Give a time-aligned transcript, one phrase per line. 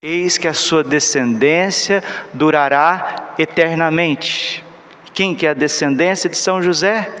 [0.00, 4.64] Eis que a sua descendência durará eternamente.
[5.12, 7.12] Quem que é a descendência de São José?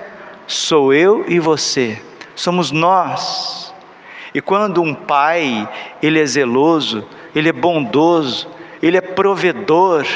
[0.46, 2.00] Sou eu e você.
[2.36, 3.74] Somos nós.
[4.32, 5.68] E quando um pai,
[6.00, 7.04] ele é zeloso,
[7.34, 8.48] ele é bondoso,
[8.80, 10.06] ele é provedor,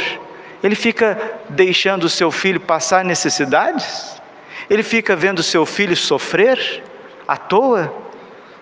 [0.63, 4.23] ele fica deixando o seu filho passar necessidades?
[4.71, 6.85] Ele fica vendo o seu filho sofrer
[7.27, 7.93] à toa,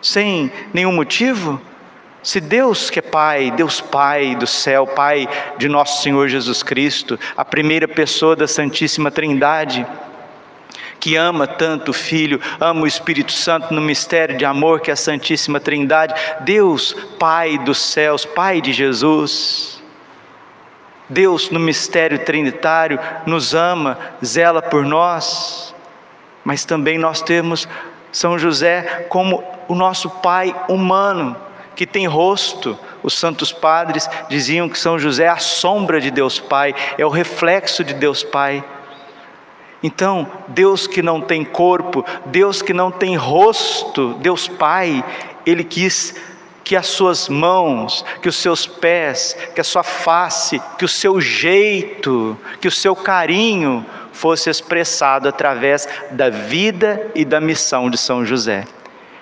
[0.01, 1.61] sem nenhum motivo?
[2.23, 5.27] Se Deus que é Pai, Deus Pai do céu, Pai
[5.57, 9.87] de nosso Senhor Jesus Cristo, a primeira pessoa da Santíssima Trindade,
[10.99, 14.93] que ama tanto o Filho, ama o Espírito Santo no mistério de amor que é
[14.93, 19.83] a Santíssima Trindade, Deus, Pai dos céus, Pai de Jesus,
[21.09, 25.75] Deus no mistério trinitário nos ama, zela por nós,
[26.45, 27.67] mas também nós temos
[28.13, 31.35] São José como o nosso Pai humano
[31.81, 32.79] que tem rosto.
[33.03, 37.09] Os santos padres diziam que São José é a sombra de Deus Pai, é o
[37.09, 38.63] reflexo de Deus Pai.
[39.83, 45.03] Então, Deus que não tem corpo, Deus que não tem rosto, Deus Pai,
[45.47, 46.15] Ele quis
[46.63, 51.19] que as suas mãos, que os seus pés, que a sua face, que o seu
[51.19, 58.23] jeito, que o seu carinho fosse expressado através da vida e da missão de São
[58.23, 58.67] José.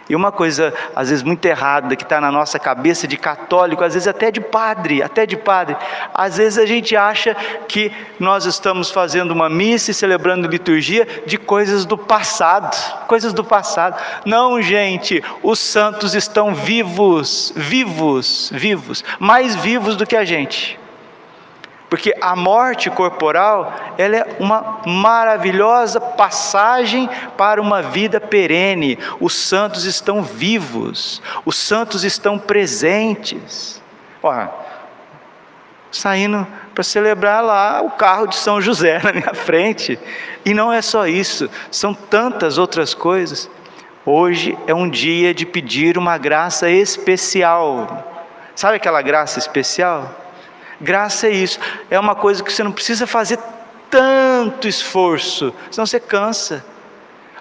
[0.08, 3.94] E uma coisa, às vezes, muito errada que está na nossa cabeça de católico, às
[3.94, 5.76] vezes até de padre, até de padre.
[6.14, 7.34] Às vezes a gente acha
[7.68, 12.74] que nós estamos fazendo uma missa e celebrando liturgia de coisas do passado,
[13.06, 14.00] coisas do passado.
[14.24, 20.77] Não, gente, os santos estão vivos, vivos, vivos, mais vivos do que a gente.
[21.88, 28.98] Porque a morte corporal, ela é uma maravilhosa passagem para uma vida perene.
[29.18, 33.82] Os santos estão vivos, os santos estão presentes.
[34.22, 34.50] Olha,
[35.90, 39.98] saindo para celebrar lá o carro de São José na minha frente.
[40.44, 43.50] E não é só isso, são tantas outras coisas.
[44.04, 48.04] Hoje é um dia de pedir uma graça especial.
[48.54, 50.14] Sabe aquela graça especial?
[50.80, 51.58] Graça é isso,
[51.90, 53.38] é uma coisa que você não precisa fazer
[53.90, 56.64] tanto esforço, senão você cansa.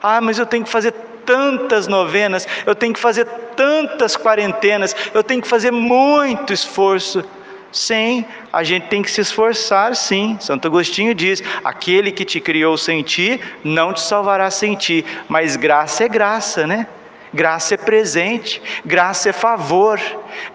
[0.02, 0.94] Ah, mas eu tenho que fazer
[1.26, 3.26] tantas novenas, eu tenho que fazer
[3.56, 7.24] tantas quarentenas, eu tenho que fazer muito esforço.
[7.70, 10.38] Sim, a gente tem que se esforçar, sim.
[10.40, 15.06] Santo Agostinho diz: aquele que te criou sem ti, não te salvará sem ti.
[15.28, 16.88] Mas graça é graça, né?
[17.34, 20.00] Graça é presente, graça é favor,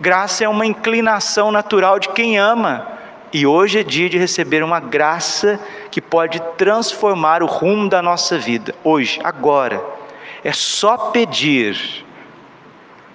[0.00, 2.88] graça é uma inclinação natural de quem ama.
[3.32, 5.58] E hoje é dia de receber uma graça
[5.90, 8.74] que pode transformar o rumo da nossa vida.
[8.84, 9.82] Hoje, agora.
[10.44, 12.04] É só pedir.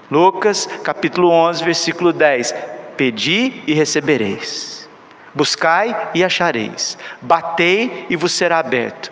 [0.10, 2.56] Lucas capítulo 11, versículo 10:
[2.96, 4.90] Pedi e recebereis,
[5.36, 9.12] buscai e achareis, batei e vos será aberto.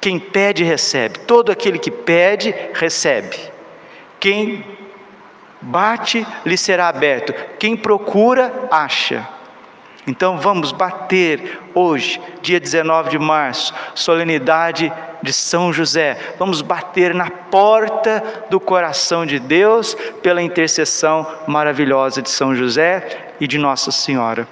[0.00, 3.51] Quem pede, recebe, todo aquele que pede, recebe.
[4.22, 4.64] Quem
[5.60, 7.34] bate, lhe será aberto.
[7.58, 9.28] Quem procura, acha.
[10.06, 14.92] Então vamos bater hoje, dia 19 de março, solenidade
[15.24, 16.16] de São José.
[16.38, 23.48] Vamos bater na porta do coração de Deus pela intercessão maravilhosa de São José e
[23.48, 24.46] de Nossa Senhora.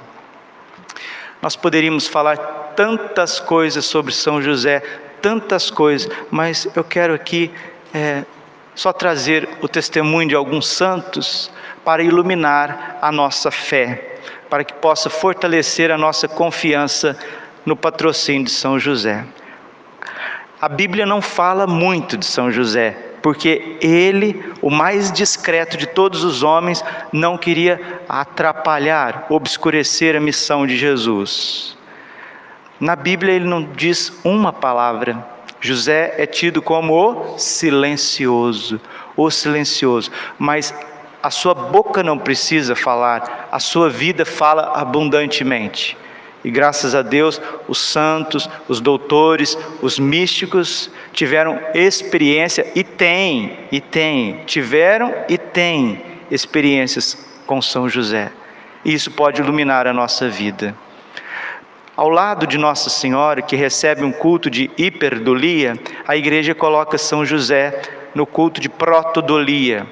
[1.40, 2.36] Nós poderíamos falar
[2.74, 4.82] tantas coisas sobre São José,
[5.22, 7.52] tantas coisas, mas eu quero aqui
[7.94, 8.24] é,
[8.80, 11.52] só trazer o testemunho de alguns santos
[11.84, 14.16] para iluminar a nossa fé,
[14.48, 17.14] para que possa fortalecer a nossa confiança
[17.66, 19.22] no patrocínio de São José.
[20.58, 26.24] A Bíblia não fala muito de São José, porque ele, o mais discreto de todos
[26.24, 31.76] os homens, não queria atrapalhar, obscurecer a missão de Jesus.
[32.80, 35.22] Na Bíblia ele não diz uma palavra,
[35.60, 38.80] José é tido como o silencioso,
[39.16, 40.74] o silencioso, mas
[41.22, 45.96] a sua boca não precisa falar, a sua vida fala abundantemente.
[46.42, 53.80] E graças a Deus, os santos, os doutores, os místicos tiveram experiência e têm, e
[53.80, 58.32] têm, tiveram e têm experiências com São José.
[58.82, 60.74] E isso pode iluminar a nossa vida.
[61.96, 67.24] Ao lado de Nossa Senhora, que recebe um culto de hiperdolia, a igreja coloca São
[67.24, 67.80] José
[68.14, 69.86] no culto de protodolia.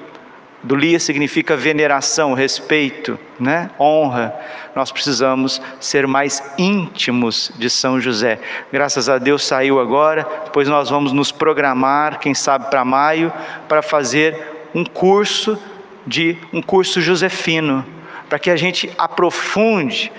[0.61, 3.69] Dolia significa veneração, respeito, né?
[3.79, 4.33] honra.
[4.75, 8.39] Nós precisamos ser mais íntimos de São José.
[8.71, 13.31] Graças a Deus saiu agora, depois nós vamos nos programar, quem sabe para maio,
[13.69, 15.57] para fazer um curso
[16.05, 17.85] de um curso josefino
[18.29, 20.11] para que a gente aprofunde,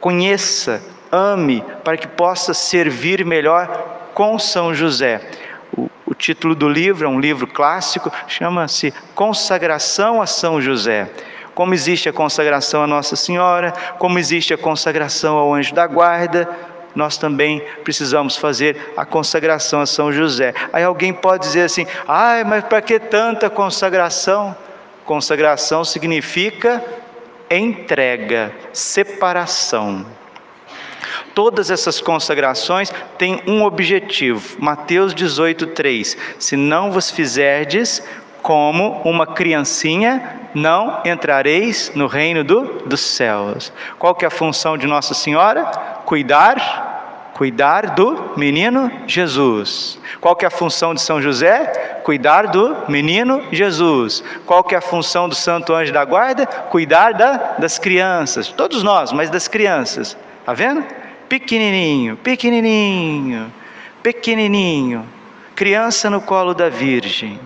[0.00, 5.20] conheça, ame, para que possa servir melhor com São José.
[5.76, 11.10] O, o título do livro é um livro clássico, chama-se Consagração a São José
[11.56, 16.46] como existe a consagração a Nossa Senhora, como existe a consagração ao anjo da guarda,
[16.96, 20.54] nós também precisamos fazer a consagração a São José.
[20.72, 24.56] Aí alguém pode dizer assim: ai, mas para que tanta consagração?
[25.04, 26.82] Consagração significa
[27.50, 30.04] entrega, separação.
[31.36, 34.56] Todas essas consagrações têm um objetivo.
[34.58, 36.16] Mateus 18:3.
[36.38, 38.02] Se não vos fizerdes
[38.40, 43.70] como uma criancinha, não entrareis no reino do, dos céus.
[43.98, 45.64] Qual que é a função de Nossa Senhora?
[46.06, 49.98] Cuidar, cuidar do menino Jesus.
[50.22, 52.00] Qual que é a função de São José?
[52.02, 54.24] Cuidar do menino Jesus.
[54.46, 56.46] Qual que é a função do Santo Anjo da Guarda?
[56.46, 58.48] Cuidar da, das crianças.
[58.48, 60.16] Todos nós, mas das crianças.
[60.46, 60.82] Tá vendo?
[61.28, 63.52] Pequenininho, pequenininho,
[64.02, 65.06] pequenininho.
[65.54, 67.40] Criança no colo da Virgem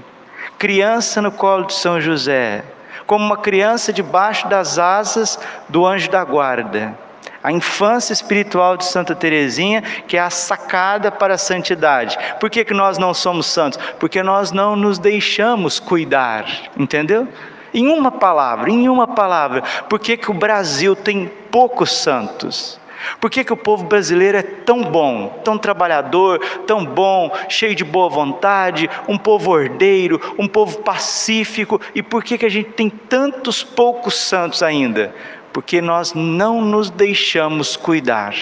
[0.61, 2.63] criança no colo de São José,
[3.07, 5.39] como uma criança debaixo das asas
[5.71, 6.95] do anjo da guarda.
[7.43, 12.19] A infância espiritual de Santa Teresinha, que é a sacada para a santidade.
[12.39, 13.79] Por que, que nós não somos santos?
[13.99, 16.45] Porque nós não nos deixamos cuidar,
[16.77, 17.27] entendeu?
[17.73, 22.79] Em uma palavra, em uma palavra, por que, que o Brasil tem poucos santos?
[23.21, 27.85] Por que, que o povo brasileiro é tão bom, tão trabalhador, tão bom, cheio de
[27.85, 31.81] boa vontade, um povo ordeiro, um povo pacífico?
[31.95, 35.15] E por que, que a gente tem tantos poucos santos ainda?
[35.53, 38.35] Porque nós não nos deixamos cuidar,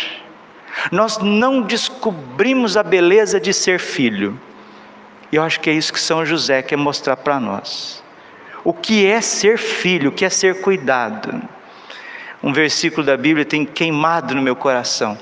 [0.92, 4.38] nós não descobrimos a beleza de ser filho.
[5.30, 8.02] E eu acho que é isso que São José quer mostrar para nós.
[8.64, 11.48] O que é ser filho, o que é ser cuidado
[12.42, 15.18] um versículo da Bíblia tem queimado no meu coração.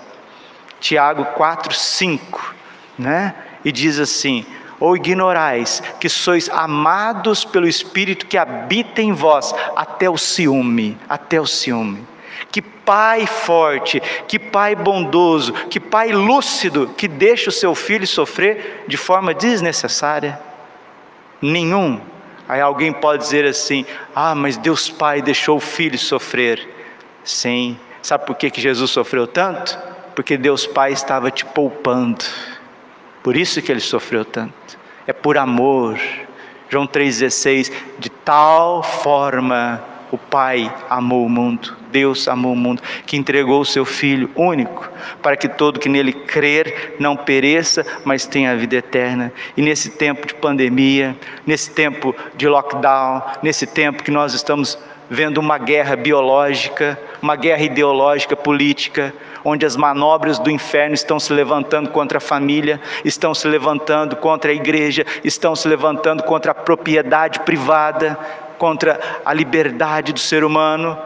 [0.80, 2.54] Tiago 4, 5,
[2.98, 3.34] né?
[3.64, 4.44] E diz assim:
[4.78, 11.40] Ou ignorais que sois amados pelo Espírito que habita em vós, até o ciúme, até
[11.40, 12.06] o ciúme.
[12.52, 18.84] Que pai forte, que pai bondoso, que pai lúcido que deixa o seu filho sofrer
[18.86, 20.38] de forma desnecessária?
[21.40, 22.00] Nenhum.
[22.48, 23.84] Aí alguém pode dizer assim:
[24.14, 26.75] Ah, mas Deus Pai deixou o filho sofrer.
[27.26, 27.76] Sim.
[28.00, 29.76] Sabe por que, que Jesus sofreu tanto?
[30.14, 32.24] Porque Deus Pai estava te poupando.
[33.22, 34.78] Por isso que ele sofreu tanto.
[35.06, 35.98] É por amor.
[36.70, 39.82] João 3,16: De tal forma
[40.12, 44.88] o Pai amou o mundo, Deus amou o mundo, que entregou o seu Filho único,
[45.20, 49.32] para que todo que nele crer não pereça, mas tenha a vida eterna.
[49.56, 55.38] E nesse tempo de pandemia, nesse tempo de lockdown, nesse tempo que nós estamos vendo
[55.38, 59.14] uma guerra biológica, uma guerra ideológica, política,
[59.44, 64.50] onde as manobras do inferno estão se levantando contra a família, estão se levantando contra
[64.50, 68.18] a igreja, estão se levantando contra a propriedade privada,
[68.58, 70.98] contra a liberdade do ser humano.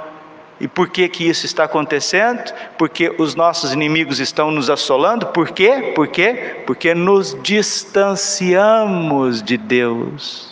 [0.59, 2.53] E por que que isso está acontecendo?
[2.77, 5.27] Porque os nossos inimigos estão nos assolando.
[5.27, 5.93] Por quê?
[5.95, 6.63] Por quê?
[6.67, 10.50] Porque nos distanciamos de Deus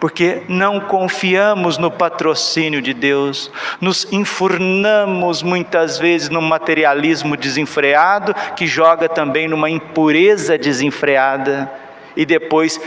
[0.00, 8.66] porque não confiamos no patrocínio de Deus, nos enfurnamos muitas vezes no materialismo desenfreado, que
[8.66, 11.70] joga também numa impureza desenfreada,
[12.16, 12.80] e depois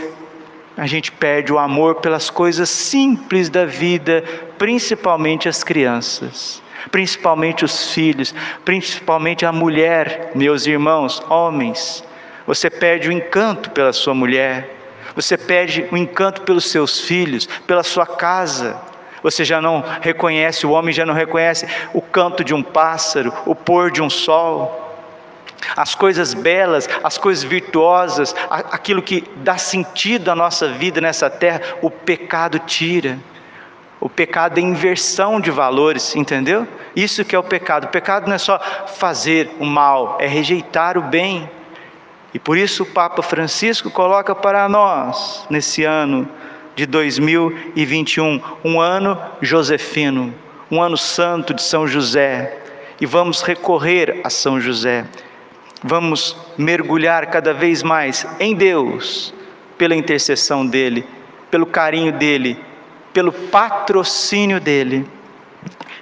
[0.76, 4.24] a gente perde o amor pelas coisas simples da vida,
[4.58, 12.04] principalmente as crianças, principalmente os filhos, principalmente a mulher, meus irmãos, homens.
[12.44, 14.73] Você perde o encanto pela sua mulher,
[15.14, 18.76] você perde o encanto pelos seus filhos, pela sua casa.
[19.22, 23.54] Você já não reconhece, o homem já não reconhece o canto de um pássaro, o
[23.54, 24.82] pôr de um sol.
[25.76, 31.60] As coisas belas, as coisas virtuosas, aquilo que dá sentido à nossa vida nessa terra,
[31.80, 33.18] o pecado tira.
[33.98, 36.68] O pecado é inversão de valores, entendeu?
[36.94, 37.84] Isso que é o pecado.
[37.84, 38.58] O pecado não é só
[38.98, 41.48] fazer o mal, é rejeitar o bem.
[42.34, 46.28] E por isso o Papa Francisco coloca para nós, nesse ano
[46.74, 50.34] de 2021, um ano josefino,
[50.68, 52.58] um ano santo de São José.
[53.00, 55.06] E vamos recorrer a São José.
[55.80, 59.32] Vamos mergulhar cada vez mais em Deus,
[59.78, 61.06] pela intercessão dEle,
[61.52, 62.58] pelo carinho dEle,
[63.12, 65.06] pelo patrocínio dEle.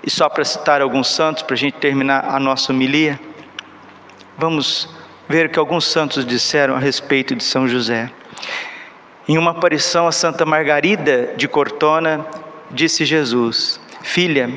[0.03, 3.21] E só para citar alguns santos, para a gente terminar a nossa homilia,
[4.39, 5.02] vamos
[5.33, 8.11] ver o que alguns santos disseram a respeito de São José.
[9.27, 12.27] Em uma aparição a Santa Margarida de Cortona,
[12.71, 14.51] disse Jesus: Filha,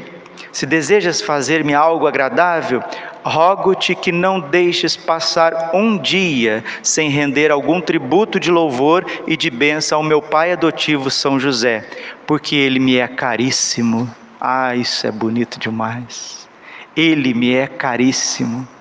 [0.51, 2.83] Se desejas fazer-me algo agradável,
[3.23, 9.49] rogo-te que não deixes passar um dia sem render algum tributo de louvor e de
[9.49, 11.87] bênção ao meu pai adotivo São José,
[12.27, 14.13] porque ele me é caríssimo.
[14.41, 16.49] Ah, isso é bonito demais.
[16.97, 18.74] Ele me é caríssimo.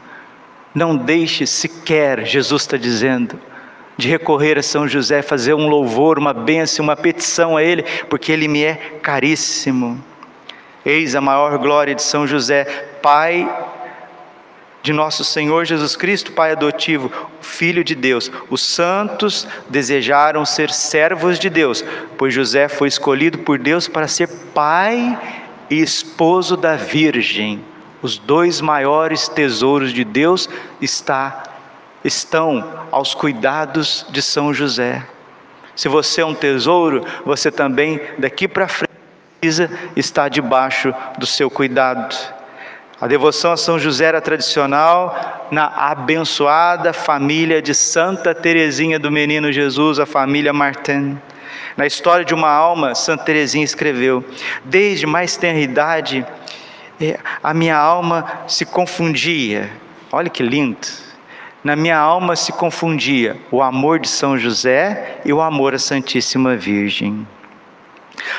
[0.75, 3.39] Não deixe sequer, Jesus está dizendo,
[3.97, 8.33] de recorrer a São José, fazer um louvor, uma bênção, uma petição a Ele, porque
[8.33, 10.03] Ele me é caríssimo.
[10.85, 12.65] Eis a maior glória de São José,
[13.01, 13.49] Pai
[14.85, 18.31] de nosso Senhor Jesus Cristo, Pai adotivo, Filho de Deus.
[18.51, 21.83] Os santos desejaram ser servos de Deus,
[22.19, 25.19] pois José foi escolhido por Deus para ser pai
[25.71, 27.65] e esposo da Virgem.
[28.05, 30.47] Os dois maiores tesouros de Deus
[30.79, 31.43] está,
[32.05, 35.03] estão aos cuidados de São José.
[35.75, 38.93] Se você é um tesouro, você também daqui para frente
[39.97, 42.15] estar debaixo do seu cuidado.
[43.01, 49.51] A devoção a São José era tradicional na abençoada família de Santa Teresinha do Menino
[49.51, 51.19] Jesus, a família Martin.
[51.75, 54.23] Na história de uma alma, Santa Teresinha escreveu:
[54.63, 56.27] Desde mais tenra idade,
[57.43, 59.71] a minha alma se confundia.
[60.13, 60.87] Olha que lindo!
[61.63, 66.55] Na minha alma se confundia o amor de São José e o amor à Santíssima
[66.57, 67.27] Virgem.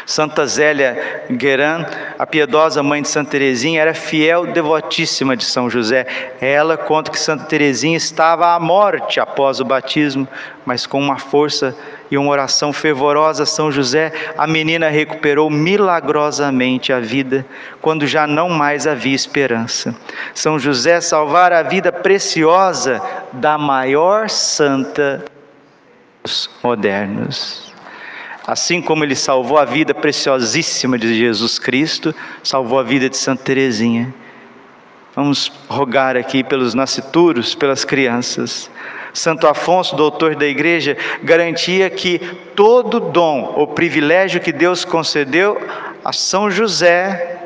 [0.05, 1.85] Santa Zélia Guerin,
[2.17, 6.05] a piedosa mãe de Santa Teresinha, era fiel devotíssima de São José.
[6.39, 10.27] Ela conta que Santa Teresinha estava à morte após o batismo,
[10.65, 11.75] mas com uma força
[12.09, 17.45] e uma oração fervorosa São José, a menina recuperou milagrosamente a vida,
[17.81, 19.95] quando já não mais havia esperança.
[20.33, 23.01] São José salvara a vida preciosa
[23.33, 25.25] da maior santa
[26.23, 27.73] dos modernos.
[28.47, 33.43] Assim como ele salvou a vida preciosíssima de Jesus Cristo, salvou a vida de Santa
[33.43, 34.13] Teresinha.
[35.15, 38.69] Vamos rogar aqui pelos nascituros, pelas crianças.
[39.15, 42.19] Santo Afonso, doutor da igreja, garantia que
[42.53, 45.57] todo dom ou privilégio que Deus concedeu
[46.03, 47.39] a São José,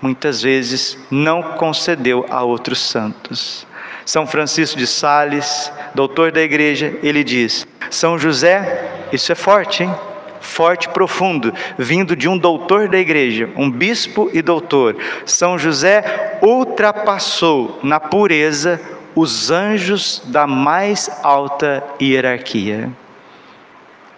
[0.00, 3.66] muitas vezes não concedeu a outros santos.
[4.06, 9.94] São Francisco de Sales, doutor da igreja, ele diz: São José, isso é forte, hein?
[10.40, 14.96] Forte e profundo, vindo de um doutor da igreja, um bispo e doutor.
[15.24, 18.78] São José ultrapassou na pureza
[19.14, 22.90] os anjos da mais alta hierarquia.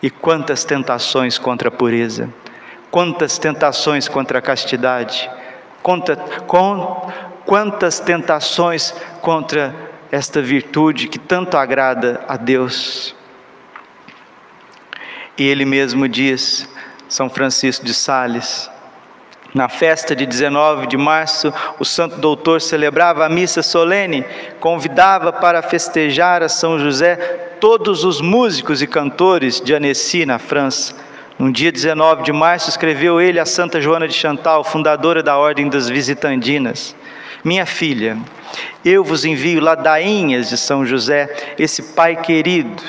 [0.03, 2.29] E quantas tentações contra a pureza,
[2.91, 5.29] quantas tentações contra a castidade,
[5.83, 7.11] quanta, com,
[7.47, 9.73] Quantas tentações contra
[10.11, 13.15] esta virtude que tanto agrada a Deus.
[15.39, 16.69] E ele mesmo diz,
[17.09, 18.69] São Francisco de Sales,
[19.57, 24.23] na festa de 19 de março, o Santo Doutor celebrava a missa solene,
[24.61, 27.17] convidava para festejar a São José
[27.59, 30.95] todos os músicos e cantores de Annecy, na França.
[31.39, 35.71] No dia 19 de março, escreveu ele a Santa Joana de Chantal, fundadora da Ordem
[35.71, 36.95] das Visitandinas.
[37.43, 38.19] Minha filha,
[38.85, 42.83] eu vos envio ladainhas de São José, esse Pai querido,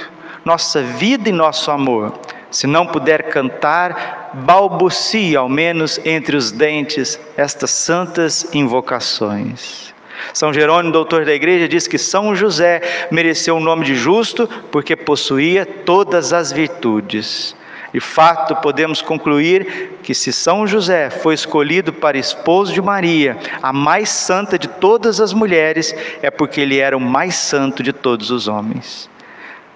[0.43, 2.19] nossa vida e nosso amor.
[2.49, 9.93] Se não puder cantar, balbucie ao menos entre os dentes estas santas invocações.
[10.33, 14.95] São Jerônimo, doutor da igreja, diz que São José mereceu o nome de justo porque
[14.95, 17.55] possuía todas as virtudes.
[17.93, 23.71] De fato, podemos concluir que se São José foi escolhido para esposo de Maria, a
[23.71, 28.29] mais santa de todas as mulheres, é porque ele era o mais santo de todos
[28.29, 29.09] os homens.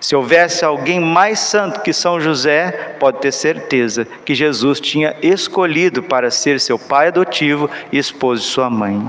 [0.02, 6.02] Se houvesse alguém mais santo que São José, pode ter certeza que Jesus tinha escolhido
[6.02, 9.08] para ser seu pai adotivo e esposo de sua mãe.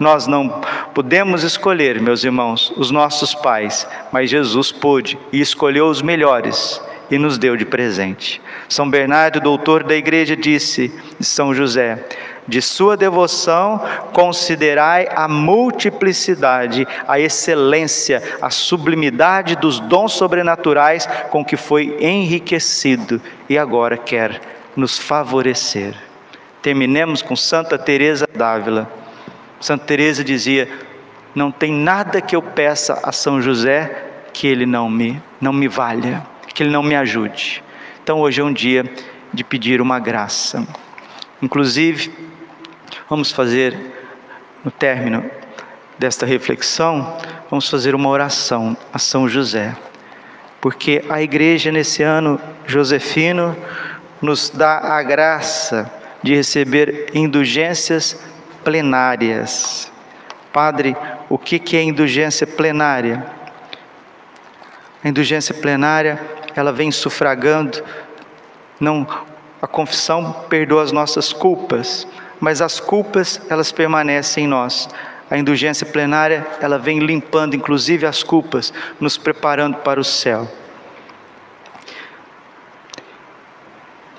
[0.00, 0.62] Nós não
[0.94, 7.16] podemos escolher, meus irmãos, os nossos pais, mas Jesus pôde e escolheu os melhores e
[7.16, 8.42] nos deu de presente.
[8.68, 12.04] São Bernardo, doutor da igreja, disse de São José:
[12.46, 13.82] de sua devoção,
[14.12, 23.56] considerai a multiplicidade, a excelência, a sublimidade dos dons sobrenaturais com que foi enriquecido e
[23.56, 24.40] agora quer
[24.74, 25.94] nos favorecer.
[26.62, 28.90] Terminemos com Santa Teresa d'Ávila.
[29.60, 30.68] Santa Teresa dizia:
[31.34, 35.68] não tem nada que eu peça a São José que ele não me não me
[35.68, 36.22] valha
[36.60, 37.64] que Ele não me ajude.
[38.02, 38.84] Então hoje é um dia
[39.32, 40.66] de pedir uma graça.
[41.40, 42.12] Inclusive,
[43.08, 43.76] vamos fazer,
[44.64, 45.28] no término
[45.98, 47.16] desta reflexão,
[47.50, 49.76] vamos fazer uma oração a São José.
[50.60, 53.56] Porque a igreja nesse ano josefino
[54.20, 55.90] nos dá a graça
[56.22, 58.20] de receber indulgências
[58.62, 59.90] plenárias.
[60.52, 60.96] Padre,
[61.28, 63.24] o que é indulgência plenária?
[65.02, 66.20] A indulgência plenária,
[66.54, 67.82] ela vem sufragando,
[68.78, 69.06] não,
[69.62, 72.06] a confissão perdoa as nossas culpas,
[72.40, 74.88] mas as culpas, elas permanecem em nós.
[75.30, 80.50] A indulgência plenária, ela vem limpando inclusive as culpas, nos preparando para o céu.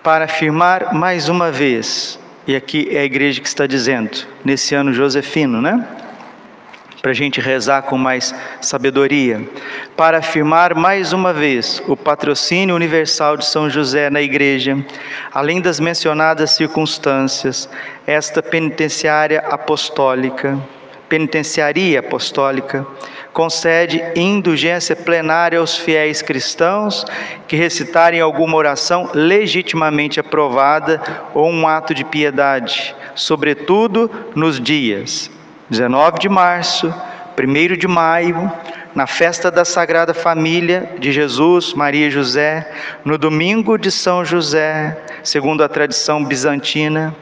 [0.01, 4.93] Para afirmar mais uma vez, e aqui é a igreja que está dizendo, nesse ano
[4.93, 5.85] josefino, né?
[7.01, 9.41] Para a gente rezar com mais sabedoria,
[9.97, 14.77] para afirmar mais uma vez o patrocínio universal de São José na igreja,
[15.33, 17.67] além das mencionadas circunstâncias,
[18.05, 20.59] esta penitenciária apostólica
[21.09, 22.87] penitenciaria apostólica
[23.33, 27.03] concede indulgência plenária aos fiéis cristãos
[27.49, 31.01] que recitarem alguma oração legitimamente aprovada
[31.33, 35.29] ou um ato de piedade, sobretudo nos dias
[35.71, 36.93] 19 de março,
[37.39, 38.51] 1 de maio,
[38.93, 42.69] na festa da Sagrada Família de Jesus, Maria e José,
[43.05, 47.15] no domingo de São José, segundo a tradição bizantina,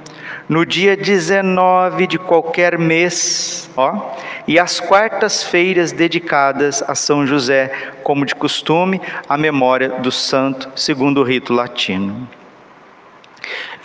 [0.50, 4.16] no dia 19 de qualquer mês, ó,
[4.48, 11.22] e as quartas-feiras dedicadas a São José, como de costume, à memória do santo, segundo
[11.22, 12.28] o rito latino.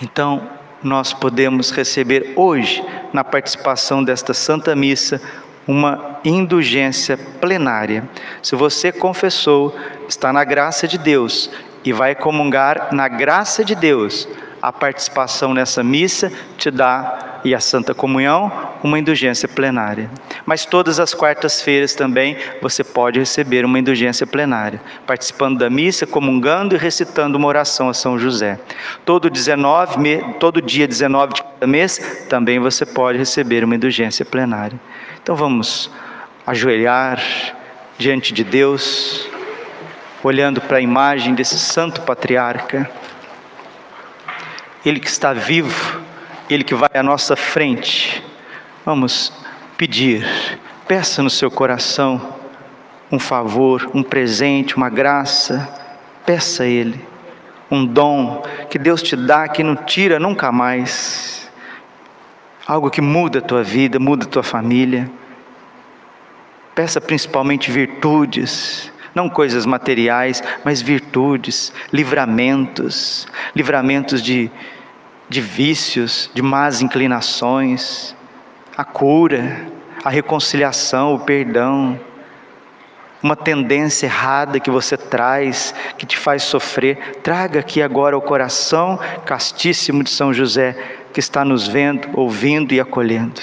[0.00, 0.48] Então,
[0.84, 5.20] nós podemos receber hoje, na participação desta Santa Missa,
[5.66, 8.08] uma indulgência plenária.
[8.42, 9.74] Se você confessou,
[10.06, 11.50] está na graça de Deus
[11.84, 14.28] e vai comungar na graça de Deus
[14.68, 18.50] a participação nessa missa te dá, e a Santa Comunhão,
[18.82, 20.10] uma indulgência plenária.
[20.46, 26.74] Mas todas as quartas-feiras também você pode receber uma indulgência plenária, participando da missa, comungando
[26.74, 28.58] e recitando uma oração a São José.
[29.04, 34.80] Todo, 19, todo dia 19 de cada mês também você pode receber uma indulgência plenária.
[35.22, 35.90] Então vamos
[36.46, 37.20] ajoelhar
[37.98, 39.28] diante de Deus,
[40.22, 42.90] olhando para a imagem desse santo patriarca.
[44.84, 46.00] Ele que está vivo,
[46.48, 48.22] Ele que vai à nossa frente.
[48.84, 49.32] Vamos
[49.78, 50.26] pedir,
[50.86, 52.34] peça no seu coração
[53.10, 55.68] um favor, um presente, uma graça,
[56.26, 57.00] peça a Ele,
[57.70, 61.50] um dom que Deus te dá que não tira nunca mais,
[62.66, 65.10] algo que muda a tua vida, muda a tua família.
[66.74, 74.50] Peça principalmente virtudes, não coisas materiais, mas virtudes, livramentos, livramentos de,
[75.28, 78.14] de vícios, de más inclinações,
[78.76, 79.66] a cura,
[80.04, 81.98] a reconciliação, o perdão,
[83.22, 88.98] uma tendência errada que você traz, que te faz sofrer, traga aqui agora o coração
[89.24, 90.76] castíssimo de São José,
[91.10, 93.40] que está nos vendo, ouvindo e acolhendo.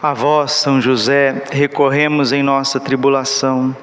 [0.00, 3.76] A vós, São José, recorremos em nossa tribulação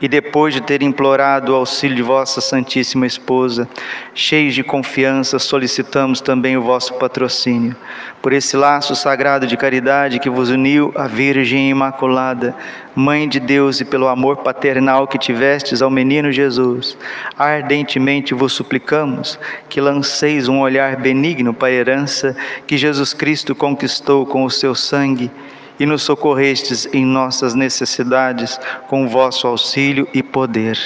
[0.00, 3.68] e depois de ter implorado o auxílio de vossa Santíssima Esposa,
[4.14, 7.74] cheios de confiança, solicitamos também o vosso patrocínio.
[8.22, 12.54] Por esse laço sagrado de caridade que vos uniu à Virgem Imaculada,
[12.94, 16.96] Mãe de Deus, e pelo amor paternal que tivestes ao menino Jesus,
[17.36, 19.36] ardentemente vos suplicamos
[19.68, 22.36] que lanceis um olhar benigno para a herança
[22.68, 25.28] que Jesus Cristo conquistou com o seu sangue
[25.78, 28.58] e nos socorrestes em nossas necessidades
[28.88, 30.78] com vosso auxílio e poder.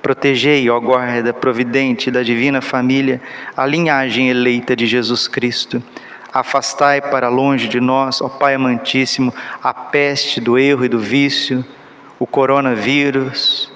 [0.00, 3.20] Protegei, ó guarda providente da divina família,
[3.56, 5.82] a linhagem eleita de Jesus Cristo.
[6.32, 11.64] Afastai para longe de nós, ó Pai amantíssimo, a peste do erro e do vício,
[12.18, 13.70] o coronavírus,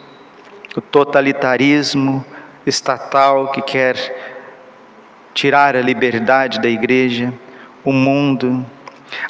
[0.75, 2.25] o totalitarismo
[2.67, 3.97] estatal que quer
[5.35, 7.33] tirar a liberdade da igreja,
[7.85, 8.65] o mundo,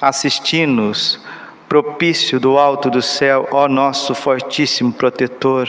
[0.01, 1.21] Assisti-nos,
[1.69, 5.69] propício do alto do céu, ó nosso fortíssimo protetor,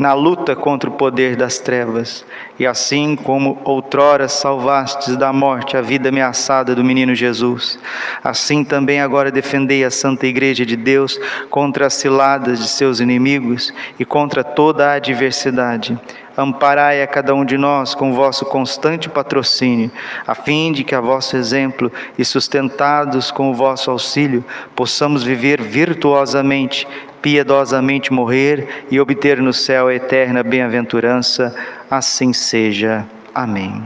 [0.00, 2.24] na luta contra o poder das trevas,
[2.58, 7.78] e assim como outrora salvastes da morte a vida ameaçada do menino Jesus,
[8.24, 13.74] assim também agora defendei a Santa Igreja de Deus contra as ciladas de seus inimigos
[13.98, 15.98] e contra toda a adversidade
[16.40, 19.90] amparai a cada um de nós com vosso constante patrocínio,
[20.26, 25.62] a fim de que a vosso exemplo e sustentados com o vosso auxílio, possamos viver
[25.62, 26.86] virtuosamente
[27.22, 31.54] piedosamente morrer e obter no céu a eterna bem-aventurança.
[31.90, 33.06] Assim seja.
[33.34, 33.82] Amém.